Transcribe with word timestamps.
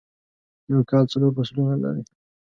یوکال 0.71 1.05
څلور 1.11 1.31
فصلونه 1.37 1.75
لری 1.83 2.03